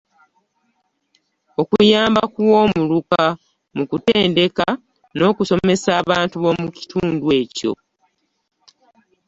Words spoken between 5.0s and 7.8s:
n’okusomesa abantu b’omu kitundu kyo.